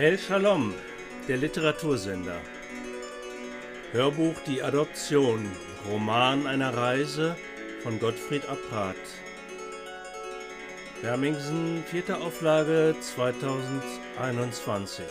[0.00, 0.74] El Shalom,
[1.26, 2.40] der Literatursender.
[3.90, 5.44] Hörbuch Die Adoption,
[5.90, 7.34] Roman einer Reise
[7.82, 8.94] von Gottfried Apprat.
[11.02, 15.04] Hermingsen, vierte Auflage 2021.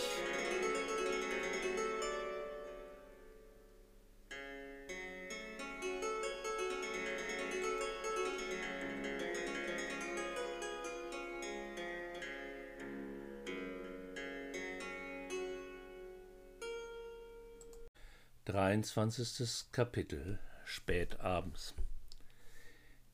[18.48, 19.74] 23.
[19.74, 21.76] Kapitel spät abends.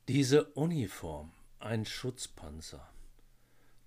[0.06, 2.88] Diese Uniform, ein Schutzpanzer.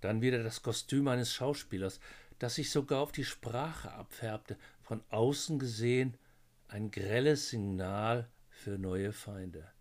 [0.01, 2.01] Dann wieder das Kostüm eines Schauspielers,
[2.37, 6.17] das sich sogar auf die Sprache abfärbte, von außen gesehen
[6.67, 9.71] ein grelles Signal für neue Feinde.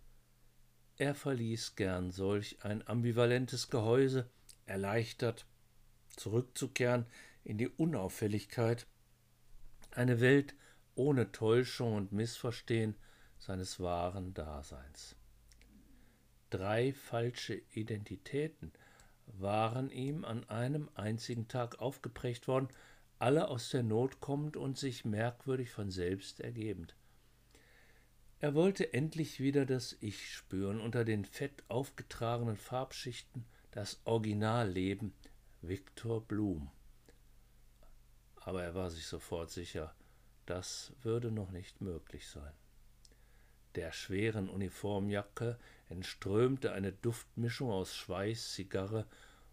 [0.95, 4.29] Er verließ gern solch ein ambivalentes Gehäuse,
[4.65, 5.45] erleichtert,
[6.15, 7.07] zurückzukehren
[7.43, 8.87] in die Unauffälligkeit,
[9.91, 10.55] eine Welt,
[10.97, 12.95] ohne Täuschung und Missverstehen
[13.37, 15.15] seines wahren Daseins.
[16.49, 18.71] Drei falsche Identitäten
[19.25, 22.69] waren ihm an einem einzigen Tag aufgeprägt worden,
[23.19, 26.95] alle aus der Not kommend und sich merkwürdig von selbst ergebend.
[28.39, 35.13] Er wollte endlich wieder das Ich spüren, unter den fett aufgetragenen Farbschichten das Originalleben
[35.61, 36.69] Viktor Blum.
[38.35, 39.93] Aber er war sich sofort sicher,
[40.47, 42.53] das würde noch nicht möglich sein.
[43.75, 45.59] Der schweren Uniformjacke
[45.89, 49.05] entströmte eine Duftmischung aus Schweiß, Zigarre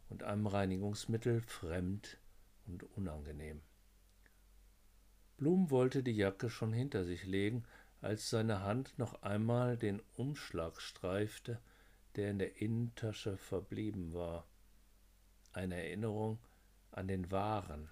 [0.09, 2.19] und einem Reinigungsmittel fremd
[2.67, 3.61] und unangenehm.
[5.37, 7.65] Blum wollte die Jacke schon hinter sich legen,
[8.01, 11.61] als seine Hand noch einmal den Umschlag streifte,
[12.17, 14.47] der in der Innentasche verblieben war.
[15.53, 16.39] Eine Erinnerung
[16.93, 17.91] an den wahren,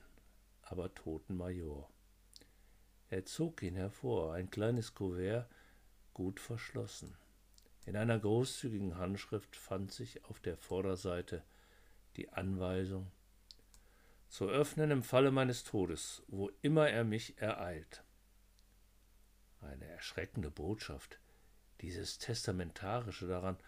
[0.63, 1.92] aber toten Major.
[3.13, 5.47] Er zog ihn hervor, ein kleines Kuvert,
[6.15, 7.15] gut verschlossen.
[7.85, 11.45] In einer großzügigen Handschrift fand sich auf der Vorderseite
[12.17, 13.13] die Anweisung
[14.31, 18.03] zu öffnen im Falle meines Todes, wo immer er mich ereilt.
[19.61, 21.19] Eine erschreckende Botschaft,
[21.83, 23.59] dieses Testamentarische daran,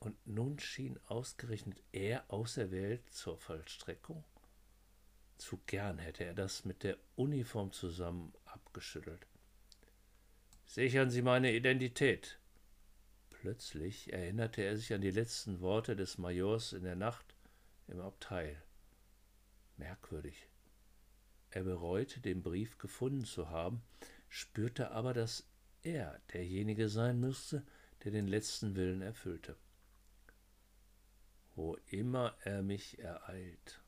[0.00, 4.24] und nun schien ausgerechnet er auserwählt zur Vollstreckung?
[5.38, 9.26] Zu gern hätte er das mit der Uniform zusammen abgeschüttelt.
[10.66, 12.38] Sichern Sie meine Identität.
[13.30, 17.34] Plötzlich erinnerte er sich an die letzten Worte des Majors in der Nacht
[17.88, 18.62] im Abteil.
[19.76, 20.48] Merkwürdig.
[21.50, 23.82] Er bereute, den Brief gefunden zu haben,
[24.28, 25.46] spürte aber, dass
[25.82, 27.66] er derjenige sein müsste,
[28.04, 29.56] der den letzten Willen erfüllte.
[31.54, 33.81] Wo immer er mich ereilt,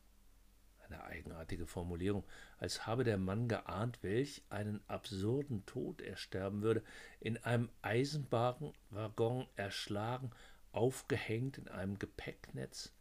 [0.84, 2.24] eine eigenartige Formulierung,
[2.58, 6.82] als habe der Mann geahnt, welch einen absurden Tod er sterben würde,
[7.20, 10.30] in einem Eisenbahnwaggon erschlagen,
[10.72, 12.92] aufgehängt in einem Gepäcknetz.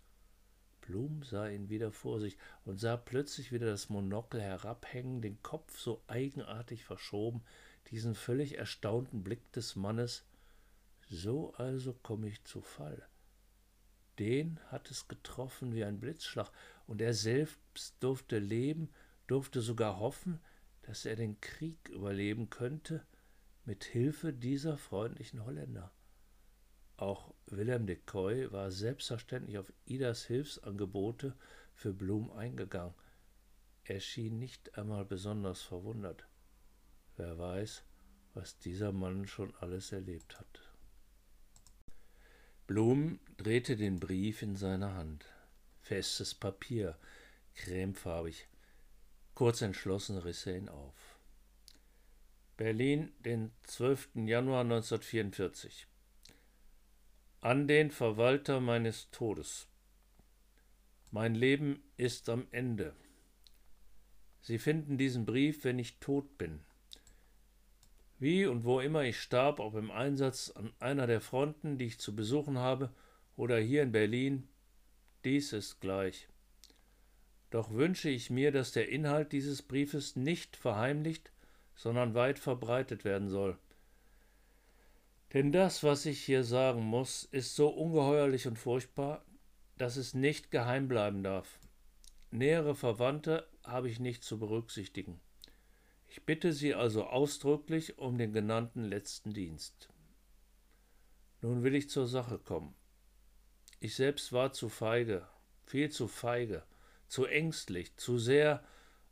[0.82, 5.80] Blum sah ihn wieder vor sich und sah plötzlich wieder das Monokel herabhängen, den Kopf
[5.80, 7.42] so eigenartig verschoben,
[7.90, 10.26] diesen völlig erstaunten Blick des Mannes.
[11.10, 13.08] So also komme ich zu Fall.
[14.20, 16.52] Den hat es getroffen wie ein Blitzschlag,
[16.86, 17.60] und er selbst
[18.00, 18.90] durfte leben,
[19.28, 20.40] durfte sogar hoffen,
[20.84, 23.06] dass er den Krieg überleben könnte,
[23.66, 25.92] mit Hilfe dieser freundlichen Holländer.
[26.98, 31.36] Auch Willem de Coy war selbstverständlich auf Idas Hilfsangebote
[31.74, 32.94] für Blum eingegangen.
[33.86, 36.28] Er schien nicht einmal besonders verwundert.
[37.18, 37.84] Wer weiß,
[38.34, 40.62] was dieser Mann schon alles erlebt hat.
[42.68, 45.26] Blum drehte den Brief in seiner Hand
[45.82, 46.98] festes Papier,
[47.56, 48.48] cremefarbig.
[49.36, 51.20] Kurz entschlossen riss er ihn auf.
[52.58, 54.10] Berlin, den 12.
[54.26, 55.88] Januar 1944.
[57.42, 59.68] An den Verwalter meines Todes.
[61.12, 62.96] Mein Leben ist am Ende.
[64.42, 66.60] Sie finden diesen Brief, wenn ich tot bin.
[68.20, 72.00] Wie und wo immer ich starb, ob im Einsatz an einer der Fronten, die ich
[72.00, 72.94] zu besuchen habe,
[73.36, 74.48] oder hier in Berlin,
[75.26, 76.30] dies ist gleich.
[77.54, 81.32] Doch wünsche ich mir, dass der Inhalt dieses Briefes nicht verheimlicht,
[81.76, 83.60] sondern weit verbreitet werden soll.
[85.34, 89.24] Denn das, was ich hier sagen muss, ist so ungeheuerlich und furchtbar,
[89.78, 91.60] dass es nicht geheim bleiben darf.
[92.32, 95.20] Nähere Verwandte habe ich nicht zu berücksichtigen.
[96.08, 99.90] Ich bitte Sie also ausdrücklich um den genannten letzten Dienst.
[101.42, 102.74] Nun will ich zur Sache kommen.
[103.80, 105.28] Ich selbst war zu feige,
[105.68, 106.64] viel zu feige,
[107.14, 108.64] zu ängstlich, zu sehr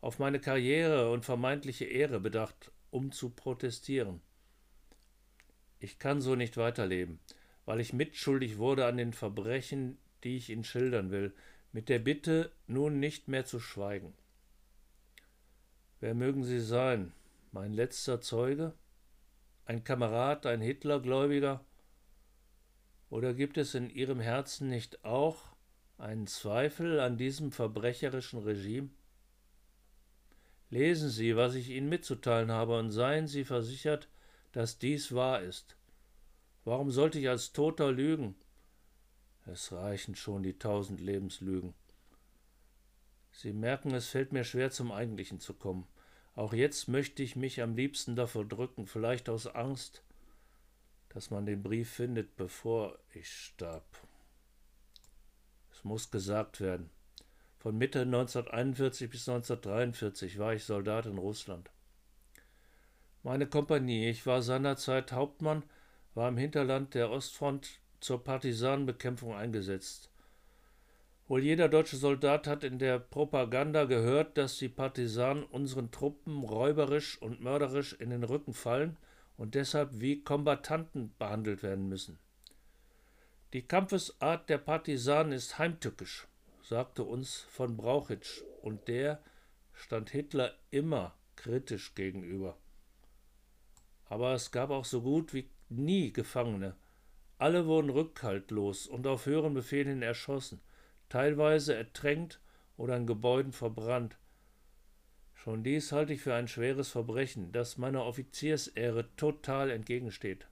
[0.02, 4.22] auf meine Karriere und vermeintliche Ehre bedacht, um zu protestieren.
[5.78, 7.20] Ich kann so nicht weiterleben,
[7.66, 11.32] weil ich mitschuldig wurde an den Verbrechen, die ich Ihnen schildern will,
[11.74, 14.16] mit der Bitte, nun nicht mehr zu schweigen.
[16.00, 17.14] Wer mögen Sie sein?
[17.52, 18.74] Mein letzter Zeuge?
[19.66, 21.64] Ein Kamerad, ein Hitlergläubiger?
[23.12, 25.51] Oder gibt es in Ihrem Herzen nicht auch
[26.02, 28.90] einen Zweifel an diesem verbrecherischen Regime?
[30.70, 34.08] Lesen Sie, was ich Ihnen mitzuteilen habe, und seien Sie versichert,
[34.52, 35.76] dass dies wahr ist.
[36.66, 38.36] Warum sollte ich als Toter lügen?
[39.46, 41.74] Es reichen schon die tausend Lebenslügen.
[43.32, 45.88] Sie merken, es fällt mir schwer, zum Eigentlichen zu kommen.
[46.36, 50.04] Auch jetzt möchte ich mich am liebsten davor drücken, vielleicht aus Angst,
[51.10, 53.86] dass man den Brief findet, bevor ich starb.
[55.84, 56.90] Muss gesagt werden.
[57.58, 61.70] Von Mitte 1941 bis 1943 war ich Soldat in Russland.
[63.24, 65.64] Meine Kompanie, ich war seinerzeit Hauptmann,
[66.16, 70.10] war im Hinterland der Ostfront zur Partisanenbekämpfung eingesetzt.
[71.28, 77.22] Wohl jeder deutsche Soldat hat in der Propaganda gehört, dass die Partisanen unseren Truppen räuberisch
[77.22, 78.98] und mörderisch in den Rücken fallen
[79.38, 82.20] und deshalb wie Kombattanten behandelt werden müssen.
[83.54, 86.28] Die Kampfesart der Partisanen ist heimtückisch,
[86.62, 89.22] sagte uns von Brauchitsch, und der
[89.74, 92.58] stand Hitler immer kritisch gegenüber.
[94.06, 96.76] Aber es gab auch so gut wie nie Gefangene.
[97.38, 100.62] Alle wurden rückhaltlos und auf höheren Befehl hin erschossen
[101.12, 102.40] teilweise ertränkt
[102.78, 104.18] oder in Gebäuden verbrannt.
[105.36, 110.48] Schon dies halte ich für ein schweres Verbrechen, das meiner Offiziersehre total entgegensteht.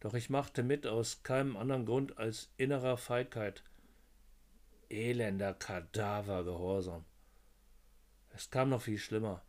[0.00, 3.62] Doch ich machte mit aus keinem anderen Grund als innerer Feigheit,
[4.88, 7.04] elender Kadavergehorsam.
[8.34, 9.42] Es kam noch viel schlimmer.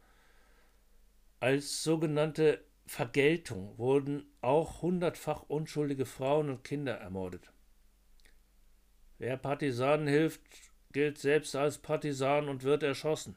[1.39, 7.51] Als sogenannte Vergeltung wurden auch hundertfach unschuldige Frauen und Kinder ermordet.
[9.19, 10.41] Wer Partisanen hilft,
[10.93, 13.35] gilt selbst als Partisan und wird erschossen.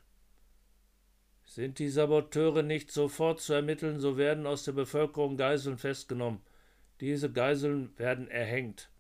[1.45, 6.41] Sind die Saboteure nicht sofort zu ermitteln, so werden aus der Bevölkerung Geiseln festgenommen.
[7.01, 8.91] Diese Geiseln werden erhängt.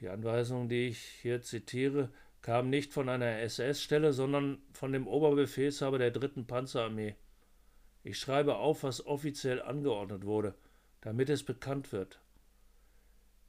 [0.00, 2.10] Die Anweisung, die ich hier zitiere,
[2.42, 7.14] kam nicht von einer SS-Stelle, sondern von dem Oberbefehlshaber der dritten Panzerarmee.
[8.02, 10.54] Ich schreibe auf, was offiziell angeordnet wurde,
[11.02, 12.18] damit es bekannt wird.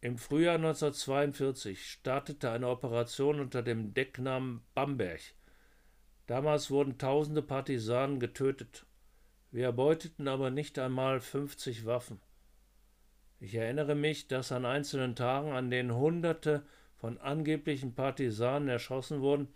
[0.01, 5.21] Im Frühjahr 1942 startete eine Operation unter dem Decknamen Bamberg.
[6.27, 8.85] Damals wurden tausende Partisanen getötet.
[9.51, 12.19] Wir erbeuteten aber nicht einmal 50 Waffen.
[13.41, 16.63] Ich erinnere mich, dass an einzelnen Tagen, an denen Hunderte
[16.95, 19.49] von angeblichen Partisanen erschossen wurden,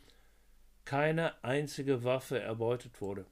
[0.83, 3.25] keine einzige Waffe erbeutet wurde.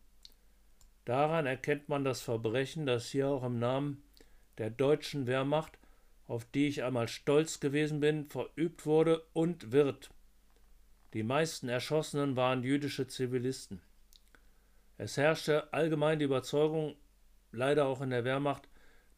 [1.03, 4.01] Daran erkennt man das Verbrechen, das hier auch im Namen
[4.57, 5.77] der deutschen Wehrmacht
[6.27, 10.09] auf die ich einmal stolz gewesen bin, verübt wurde und wird.
[11.13, 13.81] Die meisten Erschossenen waren jüdische Zivilisten.
[14.97, 16.95] Es herrschte allgemein die Überzeugung,
[17.51, 18.67] leider auch in der Wehrmacht,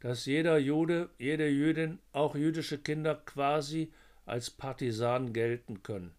[0.06, 3.92] dass jeder Jude, jede Jüdin, auch jüdische Kinder quasi
[4.28, 6.14] als Partisanen gelten können.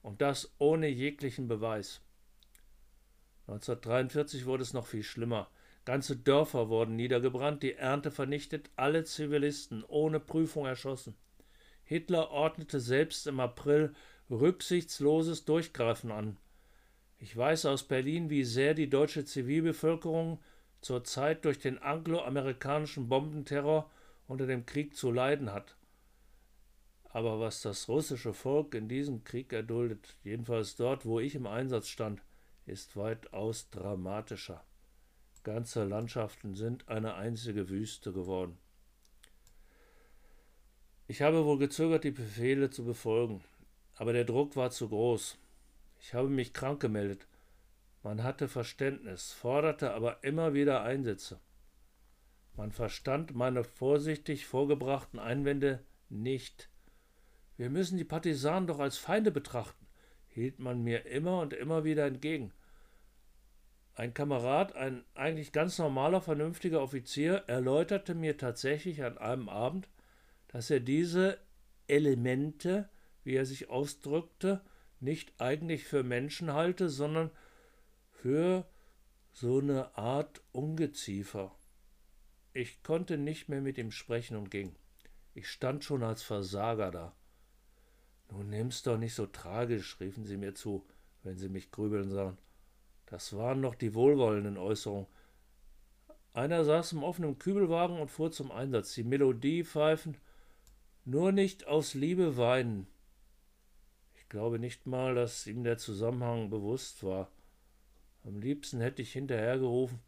[0.00, 2.02] Und das ohne jeglichen Beweis.
[3.48, 5.50] 1943 wurde es noch viel schlimmer.
[5.84, 11.16] Ganze Dörfer wurden niedergebrannt, die Ernte vernichtet, alle Zivilisten ohne Prüfung erschossen.
[11.82, 13.92] Hitler ordnete selbst im April
[14.30, 16.36] rücksichtsloses Durchgreifen an.
[17.18, 20.38] Ich weiß aus Berlin, wie sehr die deutsche Zivilbevölkerung
[20.84, 23.90] zurzeit durch den angloamerikanischen Bombenterror
[24.28, 25.76] unter dem Krieg zu leiden hat.
[27.04, 31.88] Aber was das russische Volk in diesem Krieg erduldet, jedenfalls dort, wo ich im Einsatz
[31.88, 32.20] stand,
[32.66, 34.62] ist weitaus dramatischer.
[35.42, 38.58] Ganze Landschaften sind eine einzige Wüste geworden.
[41.06, 43.42] Ich habe wohl gezögert, die Befehle zu befolgen,
[43.94, 45.38] aber der Druck war zu groß.
[46.00, 47.26] Ich habe mich krank gemeldet.
[48.04, 51.40] Man hatte Verständnis, forderte aber immer wieder Einsätze.
[52.54, 56.68] Man verstand meine vorsichtig vorgebrachten Einwände nicht.
[57.56, 59.86] Wir müssen die Partisanen doch als Feinde betrachten,
[60.28, 62.52] hielt man mir immer und immer wieder entgegen.
[63.94, 69.88] Ein Kamerad, ein eigentlich ganz normaler, vernünftiger Offizier, erläuterte mir tatsächlich an einem Abend,
[70.48, 71.38] dass er diese
[71.86, 72.90] Elemente,
[73.22, 74.60] wie er sich ausdrückte,
[75.00, 77.30] nicht eigentlich für Menschen halte, sondern
[78.24, 78.64] für
[79.32, 81.54] so eine Art Ungeziefer.
[82.54, 84.74] Ich konnte nicht mehr mit ihm sprechen und ging.
[85.34, 87.14] Ich stand schon als Versager da.
[88.30, 90.86] Nun nimm's doch nicht so tragisch, riefen sie mir zu.
[91.22, 92.38] wenn Sie mich grübeln sahen.
[93.04, 95.06] Das waren noch die wohlwollenden Äußerungen.
[96.32, 98.94] Einer saß im offenen Kübelwagen und fuhr zum Einsatz.
[98.94, 100.16] Die Melodie pfeifen,
[101.04, 102.86] nur nicht aus Liebe weinen.
[104.14, 107.30] Ich glaube nicht mal, dass ihm der Zusammenhang bewusst war.
[108.24, 110.00] Am liebsten hätte ich hinterhergerufen,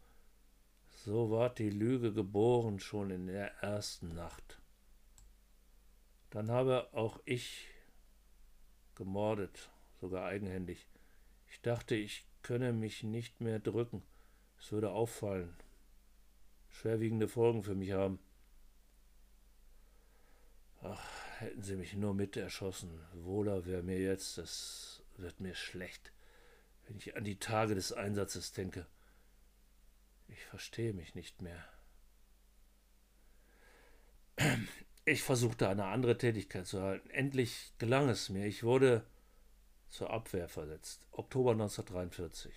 [1.05, 4.59] so ward die Lüge geboren schon in der ersten Nacht.
[6.31, 7.67] Dann habe auch ich
[8.95, 9.69] gemordet,
[10.01, 10.87] sogar eigenhändig.
[11.49, 14.01] Ich dachte, ich könne mich nicht mehr drücken.
[14.59, 15.55] Es würde auffallen,
[16.69, 18.19] schwerwiegende Folgen für mich haben.
[20.81, 21.07] Ach,
[21.39, 22.99] hätten sie mich nur mit erschossen.
[23.13, 26.11] Wohler wäre mir jetzt, es wird mir schlecht,
[26.87, 28.85] wenn ich an die Tage des Einsatzes denke.
[30.27, 31.63] Ich verstehe mich nicht mehr.
[35.05, 37.09] Ich versuchte eine andere Tätigkeit zu erhalten.
[37.09, 38.45] Endlich gelang es mir.
[38.45, 39.05] Ich wurde
[39.89, 41.07] zur Abwehr versetzt.
[41.11, 42.53] Oktober 1943.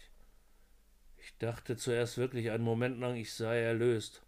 [1.19, 4.23] Ich dachte zuerst wirklich einen Moment lang, ich sei erlöst.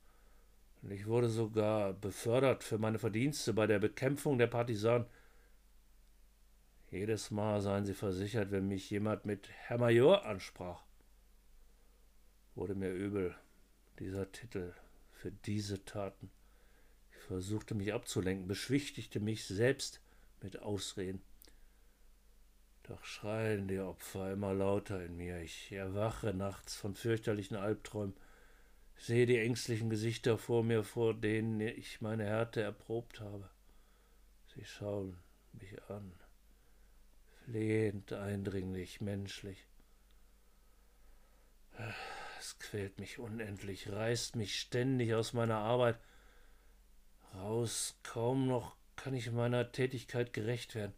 [0.82, 5.06] Und ich wurde sogar befördert für meine Verdienste bei der Bekämpfung der Partisanen.
[6.92, 10.84] Jedes Mal seien sie versichert, wenn mich jemand mit Herr Major ansprach.
[12.54, 13.34] Wurde mir übel,
[13.98, 14.74] dieser Titel
[15.10, 16.30] für diese Taten.
[17.10, 20.02] Ich versuchte mich abzulenken, beschwichtigte mich selbst
[20.42, 21.22] mit Ausreden.
[22.82, 25.40] Doch schreien die Opfer immer lauter in mir.
[25.40, 28.14] Ich erwache nachts von fürchterlichen Albträumen,
[28.98, 33.48] sehe die ängstlichen Gesichter vor mir, vor denen ich meine Härte erprobt habe.
[34.54, 35.16] Sie schauen
[35.54, 36.12] mich an,
[37.52, 39.66] flehend, eindringlich, menschlich.
[42.38, 45.98] Es quält mich unendlich, reißt mich ständig aus meiner Arbeit
[47.34, 47.98] raus.
[48.04, 50.94] Kaum noch kann ich meiner Tätigkeit gerecht werden.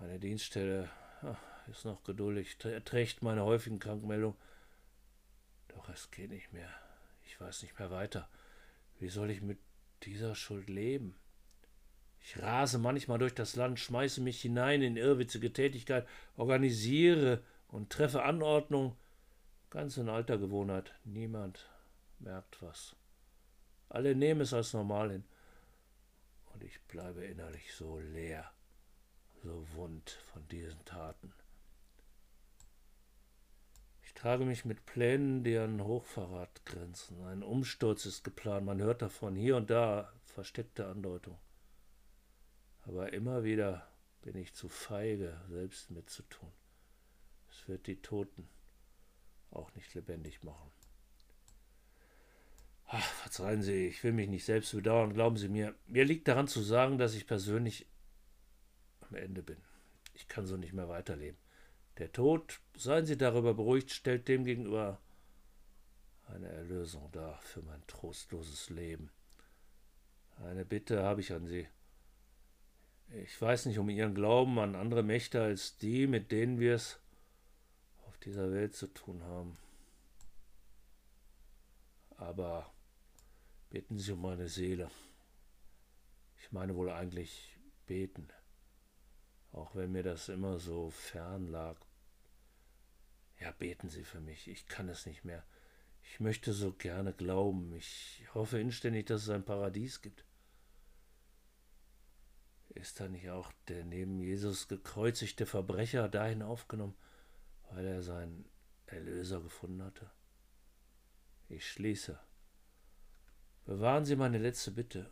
[0.00, 0.88] Meine Dienststelle
[1.20, 4.38] ach, ist noch geduldig, erträgt meine häufigen Krankmeldungen.
[5.68, 6.70] Doch es geht nicht mehr.
[7.26, 8.26] Ich weiß nicht mehr weiter.
[9.00, 9.58] Wie soll ich mit
[10.04, 11.14] dieser Schuld leben?
[12.26, 18.22] Ich rase manchmal durch das Land, schmeiße mich hinein in irrwitzige Tätigkeit, organisiere und treffe
[18.22, 18.96] Anordnungen.
[19.68, 20.94] Ganz in alter Gewohnheit.
[21.04, 21.68] Niemand
[22.20, 22.96] merkt was.
[23.90, 25.24] Alle nehmen es als normal hin.
[26.54, 28.50] Und ich bleibe innerlich so leer
[29.42, 31.30] so wund von diesen Taten.
[34.02, 37.22] Ich trage mich mit Plänen, die an Hochverrat grenzen.
[37.26, 41.36] Ein Umsturz ist geplant, man hört davon, hier und da versteckte Andeutung.
[42.86, 43.88] Aber immer wieder
[44.22, 46.52] bin ich zu feige, selbst mitzutun.
[47.50, 48.48] Es wird die Toten
[49.50, 50.70] auch nicht lebendig machen.
[52.86, 55.74] Ach, verzeihen Sie, ich will mich nicht selbst bedauern, glauben Sie mir.
[55.86, 57.86] Mir liegt daran zu sagen, dass ich persönlich
[59.00, 59.58] am Ende bin.
[60.12, 61.38] Ich kann so nicht mehr weiterleben.
[61.98, 65.00] Der Tod, seien Sie darüber beruhigt, stellt dem gegenüber
[66.26, 69.10] eine Erlösung dar für mein trostloses Leben.
[70.36, 71.66] Eine Bitte habe ich an Sie.
[73.08, 76.98] Ich weiß nicht um Ihren Glauben an andere Mächte als die, mit denen wir es
[78.06, 79.56] auf dieser Welt zu tun haben.
[82.16, 82.72] Aber
[83.70, 84.90] beten Sie um meine Seele.
[86.40, 87.56] Ich meine wohl eigentlich
[87.86, 88.28] beten
[89.54, 91.76] auch wenn mir das immer so fern lag.
[93.40, 95.44] Ja, beten Sie für mich, ich kann es nicht mehr.
[96.02, 100.24] Ich möchte so gerne glauben, ich hoffe inständig, dass es ein Paradies gibt.
[102.74, 106.96] Ist da nicht auch der neben Jesus gekreuzigte Verbrecher dahin aufgenommen,
[107.70, 108.44] weil er seinen
[108.86, 110.10] Erlöser gefunden hatte?
[111.48, 112.18] Ich schließe.
[113.64, 115.10] Bewahren Sie meine letzte Bitte.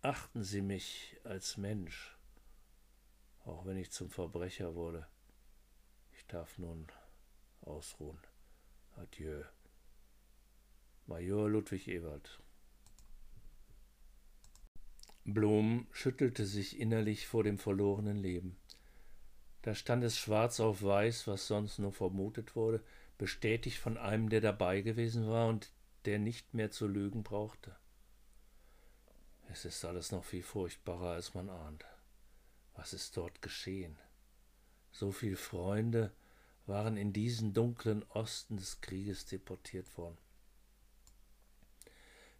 [0.00, 2.16] Achten Sie mich als Mensch
[3.44, 5.06] auch wenn ich zum Verbrecher wurde.
[6.12, 6.86] Ich darf nun
[7.62, 8.18] ausruhen.
[8.96, 9.42] Adieu.
[11.06, 12.41] Major Ludwig Ewald.
[15.24, 18.56] Blom schüttelte sich innerlich vor dem verlorenen Leben.
[19.62, 22.82] Da stand es schwarz auf weiß, was sonst nur vermutet wurde,
[23.18, 25.70] bestätigt von einem, der dabei gewesen war und
[26.06, 27.76] der nicht mehr zu lügen brauchte.
[29.48, 31.84] Es ist alles noch viel furchtbarer, als man ahnt.
[32.74, 33.96] Was ist dort geschehen?
[34.90, 36.12] So viele Freunde
[36.66, 40.18] waren in diesen dunklen Osten des Krieges deportiert worden.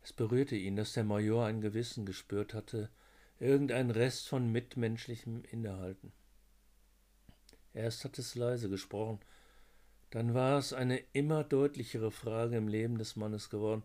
[0.02, 2.90] Es berührte ihn, dass der Major ein Gewissen gespürt hatte,
[3.38, 6.12] irgendein Rest von mitmenschlichem Innehalten.
[7.74, 9.20] Erst hat es leise gesprochen,
[10.10, 13.82] dann war es eine immer deutlichere Frage im Leben des Mannes geworden,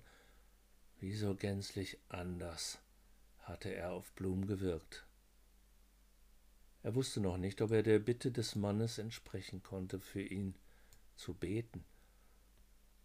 [1.00, 2.80] wieso gänzlich anders
[3.40, 5.06] hatte er auf Blum gewirkt.
[6.84, 10.56] Er wusste noch nicht, ob er der Bitte des Mannes entsprechen konnte, für ihn
[11.16, 11.86] zu beten.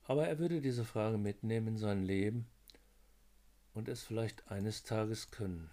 [0.05, 2.47] Aber er würde diese Frage mitnehmen in sein Leben
[3.75, 5.71] und es vielleicht eines Tages können.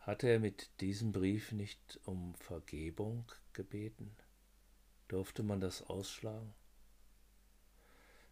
[0.00, 4.14] Hatte er mit diesem Brief nicht um Vergebung gebeten?
[5.08, 6.52] Durfte man das ausschlagen?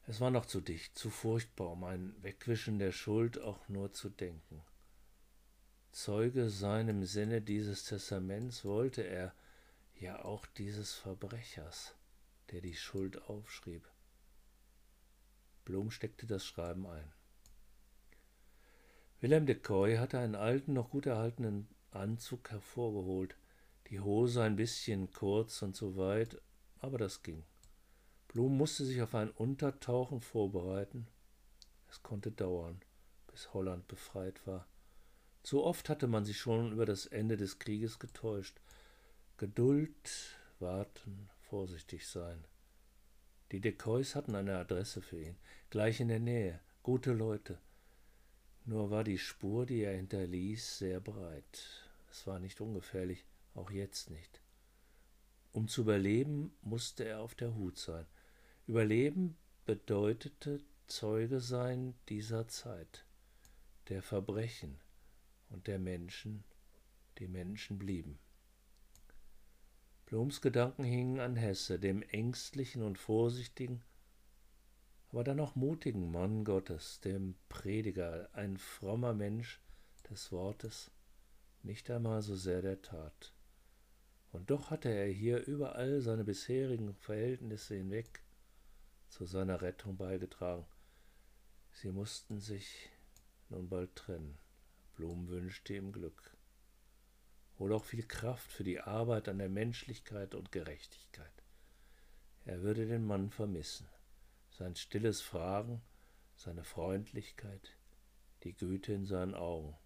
[0.06, 4.10] Es war noch zu dicht, zu furchtbar, um ein Wegwischen der Schuld auch nur zu
[4.10, 4.62] denken.
[5.92, 9.32] Zeuge sein im Sinne dieses Testaments wollte er,
[10.00, 11.94] ja auch dieses Verbrechers,
[12.50, 13.88] der die Schuld aufschrieb.
[15.64, 17.12] Blum steckte das Schreiben ein.
[19.22, 23.36] Wilhelm de Coy hatte einen alten, noch gut erhaltenen Anzug hervorgeholt,
[23.88, 26.42] die Hose ein bisschen kurz und zu weit,
[26.80, 27.44] aber das ging.
[28.26, 31.06] Blum musste sich auf ein Untertauchen vorbereiten.
[31.88, 32.80] Es konnte dauern,
[33.30, 34.66] bis Holland befreit war.
[35.44, 38.60] Zu oft hatte man sich schon über das Ende des Krieges getäuscht.
[39.36, 42.44] Geduld, warten, vorsichtig sein.
[43.52, 45.36] Die Decoys hatten eine Adresse für ihn,
[45.70, 47.60] gleich in der Nähe, gute Leute.
[48.64, 51.82] Nur war die Spur, die er hinterließ, sehr breit.
[52.10, 54.40] Es war nicht ungefährlich, auch jetzt nicht.
[55.52, 58.06] Um zu überleben, musste er auf der Hut sein.
[58.66, 63.04] Überleben bedeutete Zeuge sein dieser Zeit,
[63.88, 64.78] der Verbrechen
[65.50, 66.44] und der Menschen,
[67.18, 68.18] die Menschen blieben.
[70.06, 73.82] Blums Gedanken hingen an Hesse, dem ängstlichen und vorsichtigen,
[75.12, 79.60] aber dann auch mutigen Mann Gottes, dem Prediger, ein frommer Mensch
[80.08, 80.90] des Wortes,
[81.62, 83.34] nicht einmal so sehr der Tat.
[84.32, 88.22] Und doch hatte er hier überall seine bisherigen Verhältnisse hinweg
[89.10, 90.64] zu seiner Rettung beigetragen.
[91.72, 92.88] Sie mussten sich
[93.50, 94.38] nun bald trennen.
[94.94, 96.34] Blum wünschte ihm Glück.
[97.58, 101.30] Wohl auch viel Kraft für die Arbeit an der Menschlichkeit und Gerechtigkeit.
[102.46, 103.86] Er würde den Mann vermissen
[104.58, 105.82] sein stilles Fragen,
[106.36, 107.76] seine Freundlichkeit,
[108.44, 109.76] die Güte in seinen Augen.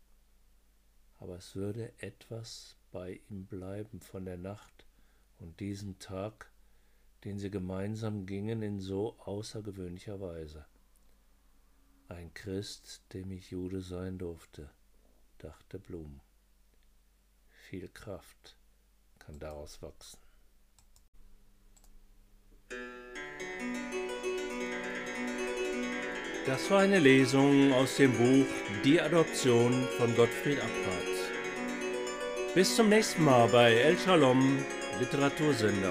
[1.19, 4.87] Aber es würde etwas bei ihm bleiben von der Nacht
[5.39, 6.51] und diesem Tag,
[7.25, 10.67] den sie gemeinsam gingen in so außergewöhnlicher Weise.
[12.09, 14.71] Ein Christ, dem ich Jude sein durfte,
[15.39, 16.21] dachte Blum.
[17.69, 18.57] Viel Kraft
[19.19, 20.19] kann daraus wachsen.
[26.47, 28.47] Das war eine Lesung aus dem Buch
[28.85, 32.55] Die Adoption von Gottfried Abrat.
[32.55, 34.65] Bis zum nächsten Mal bei El Shalom
[35.01, 35.91] Literatursender.